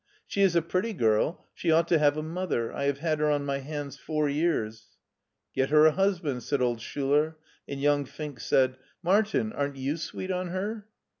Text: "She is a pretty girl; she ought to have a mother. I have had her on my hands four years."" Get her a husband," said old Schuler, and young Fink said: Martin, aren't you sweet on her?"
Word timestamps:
"She 0.27 0.41
is 0.41 0.55
a 0.55 0.63
pretty 0.63 0.93
girl; 0.93 1.45
she 1.53 1.69
ought 1.71 1.87
to 1.89 1.99
have 1.99 2.17
a 2.17 2.23
mother. 2.23 2.73
I 2.73 2.85
have 2.85 2.97
had 2.97 3.19
her 3.19 3.29
on 3.29 3.45
my 3.45 3.59
hands 3.59 3.97
four 3.97 4.27
years."" 4.27 4.87
Get 5.55 5.69
her 5.69 5.85
a 5.85 5.91
husband," 5.91 6.41
said 6.41 6.59
old 6.59 6.81
Schuler, 6.81 7.37
and 7.67 7.79
young 7.79 8.05
Fink 8.05 8.39
said: 8.39 8.77
Martin, 9.03 9.53
aren't 9.53 9.75
you 9.75 9.97
sweet 9.97 10.31
on 10.31 10.47
her?" 10.47 10.87